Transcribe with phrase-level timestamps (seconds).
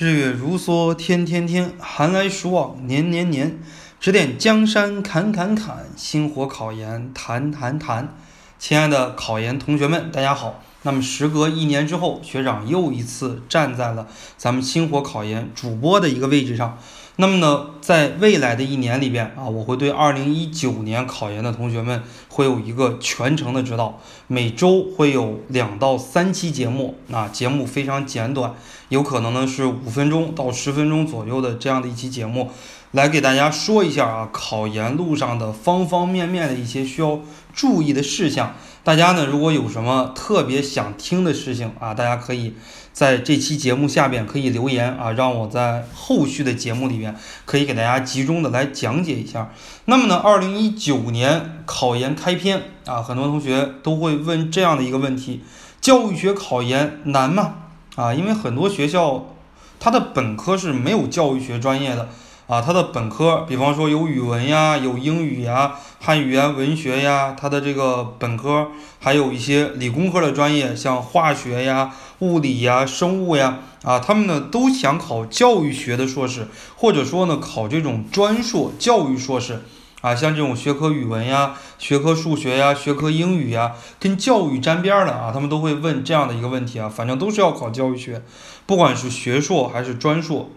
[0.00, 3.58] 日月如梭，天天天；寒来暑往，年年年。
[4.00, 8.16] 指点江山，砍砍砍；星火考研，谈谈谈。
[8.58, 10.62] 亲爱的考研同学们，大家好。
[10.84, 14.06] 那么，时隔一年之后，学长又一次站在了
[14.38, 16.78] 咱们星火考研主播的一个位置上。
[17.16, 28.54] 那么呢，在未来的一年里边啊，我会对二零一九年考研的同学们会有一个全程的指导，每周会有两到三期节目，啊，节目非常简短，
[28.90, 32.50] 有可能呢是五分钟到十分钟左右的这样的一期节目，
[32.90, 37.20] 来给大家说一下啊，考研路上的方方面面的一些需要
[37.54, 38.54] 注意的事项。
[38.82, 42.54] 大家呢，如果有什么特别想听的事情啊，大家可以
[42.92, 49.52] 在这期节目下边可以留言啊，让我在后续的节目里边可以给大家集中的来讲解一下。
[49.84, 55.44] 那么呢，二零一九年考研开篇啊，很多同学都会问这样的一个问题：
[55.80, 57.54] 教育学考研难吗？
[57.96, 59.34] 啊，因为很多学校
[59.78, 62.08] 它的本科是没有教育学专业的。
[62.46, 68.66] 啊，它的本科，比方说有语文呀，有英语呀，汉语言文学呀，它的这个本科
[68.98, 79.62] 还有一些理工科的专业，像化学呀、物理呀、生物呀，啊，他们呢都想考教育学的硕士，或者说呢考这种专硕教育硕士，
[80.00, 88.22] 啊，像这种学科语文呀、学科数学呀、学科英语呀，跟教育沾边的啊，他们都会问这样的一个问题啊，反正都是要考教育学，
[88.66, 90.50] 不管是学硕还是专硕。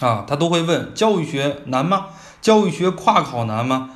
[0.00, 2.06] 啊，他都会问教育学难吗？
[2.40, 3.90] 教育学跨考难吗？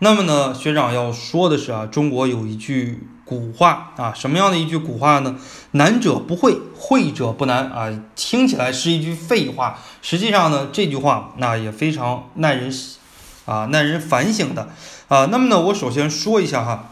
[0.00, 5.36] 那么呢，学长要说的是啊，中国有一句古话啊，什么样的一句古话呢？
[5.70, 7.88] 难者不会，会者不难啊。
[8.16, 12.70] 听起来是一句废话，实际上呢，这句话那也非常耐人
[13.46, 14.68] 啊耐人反省的
[15.08, 15.26] 啊。
[15.32, 16.90] 那么呢，我首先说一下哈，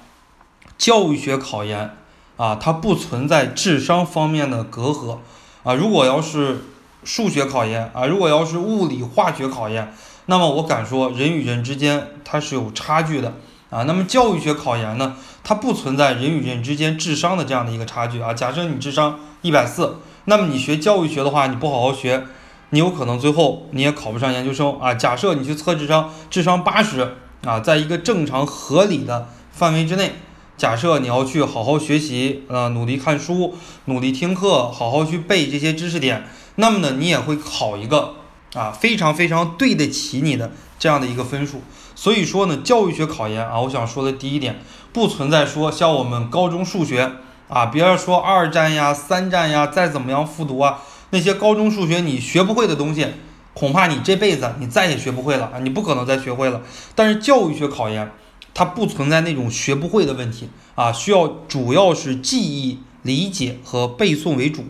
[0.78, 1.96] 教育学考研
[2.36, 5.18] 啊，它不存在智商方面的隔阂
[5.62, 5.74] 啊。
[5.74, 6.64] 如果要是
[7.04, 9.94] 数学考研啊，如果要是物理化学考研，
[10.26, 13.34] 那么我敢说人与人之间它是有差距的
[13.68, 13.82] 啊。
[13.82, 18.32] 那么教育学考研呢，它不存在人与人之间智商的这样的一个差距啊。
[18.32, 22.24] 假设你智商一百四，那么你学教育学的话，你不好好学，
[22.70, 24.94] 你有可能最后你也考不上研究生啊。
[24.94, 30.14] 假设你去测智商，智商八十啊，在一个正常合理的范围之内，
[30.56, 33.54] 假设你要去好好学习啊，努力看书，
[33.84, 36.24] 努力听课，好好去背这些知识点。
[36.56, 38.14] 那么呢，你也会考一个
[38.54, 41.60] 啊非常非常对得起你的这样的一个分数。
[41.94, 44.60] 所以说呢，教育学考研啊，我想说的第一点，
[44.92, 47.12] 不存在说像我们高中数学
[47.48, 50.80] 啊，别人说二战呀、三战呀，再怎么样复读啊，
[51.14, 53.06] 那些高中数学你学不会的东西，
[53.54, 56.60] 恐怕你这辈子你再也学不会了啊，你不可能再学会了。
[56.96, 58.10] 但是教育学考研，
[58.52, 64.64] 它不存在那种学不会的问题啊，需要主要是记忆、理解和背诵为主。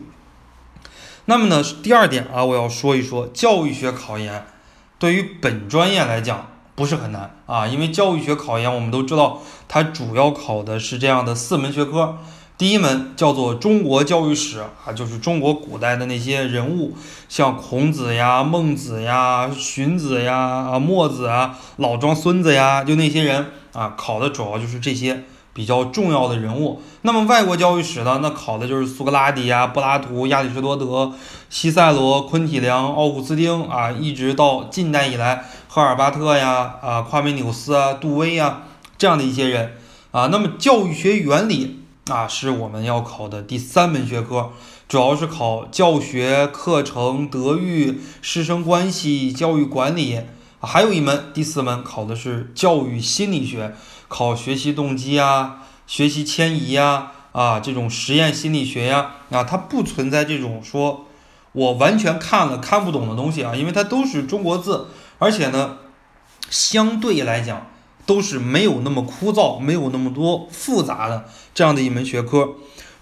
[1.25, 4.45] 那么呢，第二点啊，我要说一说教育学考研，
[4.99, 12.19] 对于本专业来讲不是很难啊，因为教育学考研我们都知道，它主要考的是这样的四门学科，
[12.57, 16.95] 第一门叫做中国教育史啊，就是中国古代的那些人物，
[17.27, 25.23] 像孔子呀、孟子呀、荀子呀、啊墨子啊、老庄、孙子呀，就那些人啊，考的主要就是这些。
[25.55, 28.19] 比较重要的人物，那么外国教育史呢？
[28.21, 31.13] 那考的就是苏格拉底呀、柏拉图、亚里士多德、
[31.49, 38.63] 西塞罗、昆体良、奥古斯丁啊，一直到近代以来，赫尔巴特呀、啊夸美纽斯啊、杜威呀
[38.97, 39.77] 这样的一些人
[40.11, 40.27] 啊。
[40.29, 44.51] 那么教育学原理啊，是我们要考的第三门学科，
[44.87, 50.21] 主要是考教学、课程、德育、师生关系、教育管理，
[50.59, 53.73] 还有一门第四门考的是教育心理学。
[54.07, 61.07] 考学习动机呀，学习迁移呀，啊，这种实验心理学呀，啊，它不存在这种说
[61.53, 65.77] 我完全看了看不懂的东西啊，因为它都是中国字，而且呢，
[66.51, 67.65] 相对来讲
[68.05, 72.55] 都是没有那么枯燥，没有那么多复杂的这样的一门学科。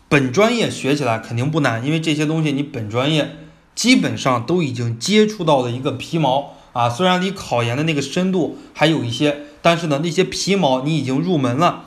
[0.09, 3.35] 本专业学起来肯定不难，因为这些东西你本专业
[3.75, 9.45] 基本上都已经接触到了一个皮毛啊，虽然离考研的那个深度还有一些。
[9.63, 11.85] 但是呢，那些皮毛你已经入门了。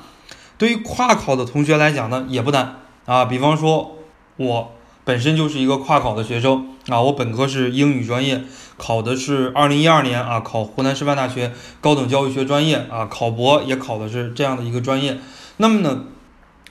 [0.57, 3.27] 对于跨考的同学来讲呢，也不难啊。
[3.27, 3.99] 比方说，
[4.39, 4.73] 我
[5.07, 8.43] 本身就是一个跨考的学生啊，我本科是英语专业，
[8.77, 15.17] 考的是二零一二年啊，考湖南师范大学高等教育学专业啊，考博也考的是这样的一个专业。
[15.59, 16.07] 那么呢，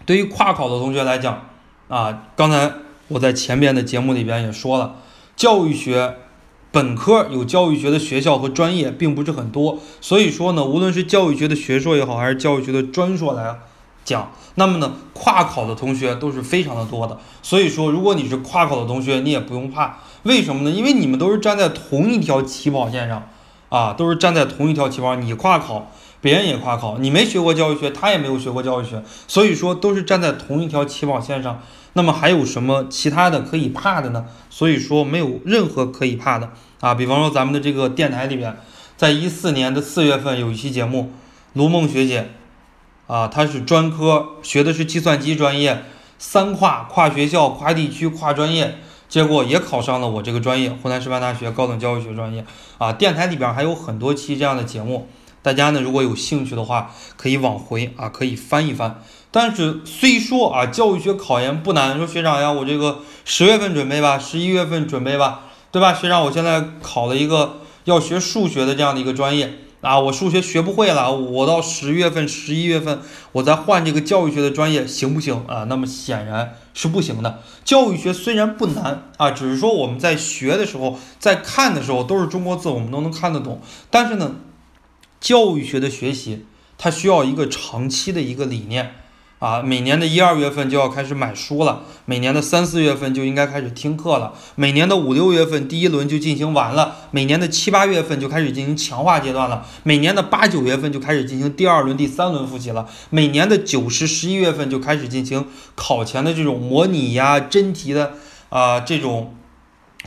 [0.05, 1.47] 对于跨考的同学来讲
[1.87, 2.73] 啊，刚才
[3.07, 4.95] 我在前边的节目里边也说了，
[5.37, 6.17] 教育学。
[6.71, 13.55] 本科有教育学的学校和专业并不是很多，所以说呢，无论是教育学的学硕也好，还是教育学的专硕来
[14.05, 14.31] 讲。
[14.53, 17.19] 那么呢，跨考的同学都是非常的多的。
[17.41, 19.97] 所以说，如果你是跨考的同学，你也不用怕。
[20.23, 20.71] 为什么呢？
[20.71, 23.27] 因为你们都是站在同一条起跑线上，
[23.67, 25.15] 啊，都是站在同一条起跑。
[25.15, 25.91] 你跨考，
[26.21, 31.59] 别人也跨考，你没学过教育学，他也没有学过教育学，所以说都是站在同一条起跑线上。
[31.93, 34.25] 那么还有什么其他的可以怕的呢？
[34.49, 36.49] 所以说没有任何可以怕的
[36.79, 36.93] 啊。
[36.93, 38.57] 比方说咱们的这个电台里边，
[38.97, 41.11] 在一四年的四月份有一期节目，
[41.53, 42.31] 卢梦学姐，
[43.07, 45.83] 啊，他是专科学的是计算机专业，
[46.17, 48.77] 三跨跨学校、跨地区、跨专业。
[49.07, 52.43] 结果也考上了我这个专业，湖南师范大学高等教育学专业
[52.79, 52.91] 啊。
[52.91, 55.07] 电台里边还有很多期这样的节目，
[55.43, 58.99] 大家呢如果有兴趣的话，可以往回啊，可以翻一翻。
[59.29, 65.41] 但是虽说啊，教育学考研不难，说学长呀，我这个十月份准备吧，十一月份准备吧，
[65.71, 65.93] 对吧？
[65.93, 69.53] 学长，我现在考了一个要学数学的这样的一个专业。
[69.85, 72.99] 啊，我数学学不会了，我到十月份、十一月份，
[73.33, 75.65] 我再换这个教育学的专业行不行啊？
[75.65, 77.43] 那么显然是不行的。
[77.63, 83.61] 教育学虽然不难啊，只是说我们在学的时候、在看的时候都是中国字，我们都能看得懂。
[83.91, 84.37] 但是呢，
[85.21, 86.47] 教育学的学习
[86.79, 88.95] 它需要一个长期的一个理念。
[89.39, 105.45] 啊，每年的一二月份就要开始买书了，每年的三四月份就应该开始听课了，每年的五六月份第一轮就进行完了，每年的七八月份就开始进行强化阶段了，每年的八九月份就开始进行第二轮、第三轮复习了，每年的九十十一月份就开始进行
[105.75, 108.13] 考前的这种模拟呀、真题的
[108.49, 109.35] 啊这种。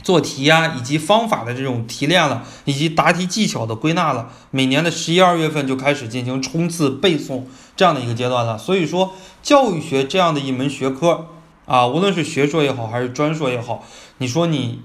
[0.03, 4.29] 做题呀，以及方法的这种提炼了，以及答题技巧的归纳了。
[4.51, 7.43] 每年的十一二月份就开始进行冲刺背诵
[7.75, 8.57] 这样的一个阶段了。
[8.57, 9.13] 所以说，
[9.43, 11.27] 教育学这样的一门学科
[11.65, 13.83] 啊，无论是学硕也好，还是专硕也好，
[14.19, 14.81] 你说你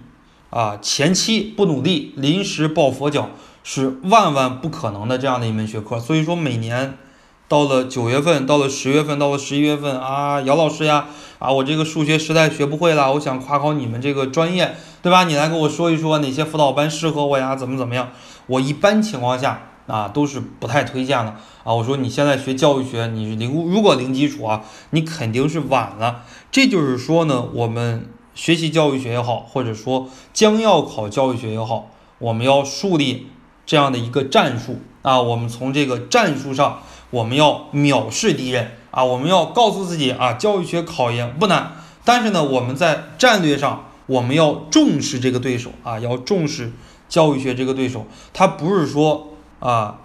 [0.51, 3.31] 啊前期不努力，临时抱佛脚
[3.63, 5.99] 是万万不可能的这样的一门学科。
[5.99, 6.99] 所以说，每年
[7.49, 11.08] 到了九月份，到了十月份，到了十一月份啊，姚老师呀，
[11.38, 14.75] 啊我这个数学实在学不会了，我想跨考你们这个专业。
[15.05, 15.25] 对吧？
[15.25, 17.55] 你来跟我说一说哪些辅导班适合我呀？
[17.55, 18.08] 怎么怎么样？
[18.46, 21.75] 我一般情况下啊都是不太推荐的啊。
[21.75, 24.62] 我说你现在学教育学，你零如果零基础啊，
[24.93, 26.23] 你肯定是晚了。
[26.50, 33.26] 这就是说呢，我们学习教育学也好，或者说将要考教育学也好，我们要树立
[33.67, 35.21] 这样的一个战术啊。
[35.21, 39.05] 我们从这个战术上，我们要藐视敌人啊。
[39.05, 41.75] 我们要告诉自己啊，教育学考研不难，
[42.05, 43.91] 但是呢，我们在战略上。
[44.06, 46.73] 我们要重视这个对手啊，要重视
[47.09, 48.06] 教育学这个对手。
[48.35, 49.99] 他不是说啊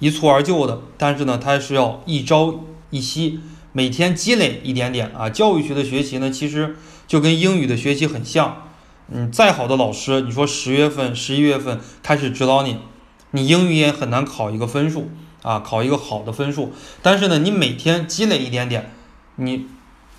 [0.00, 3.38] 一蹴而就的，但是呢，他是要一朝一夕，
[3.70, 5.30] 每天积累一点点啊。
[5.30, 6.74] 教育学的学习呢，其实
[7.06, 8.64] 就跟英语的学习很像。
[9.12, 12.78] 嗯，再好的老师，你说十月份、十一月份开始指导你，
[13.36, 15.10] 你英语也很难考一个分数
[15.42, 16.72] 啊，考一个好的分数。
[17.02, 18.90] 但是呢，你每天积累一点点，
[19.36, 19.68] 你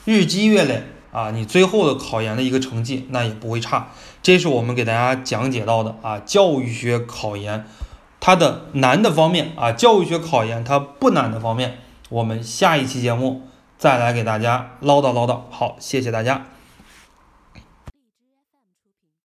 [0.06, 0.84] 日积月累。
[1.10, 3.88] 啊，你最后的考研的一个成绩那也不会差，
[4.22, 6.20] 这是我们给大家讲解到的啊。
[6.20, 7.66] 教育学考研
[8.20, 11.80] 它的难的方面啊，教育学考研它不难的方面，
[12.10, 13.48] 我们下一期节目
[13.80, 15.40] 再来给大家唠叨唠叨。
[15.50, 16.46] 好，谢谢大家。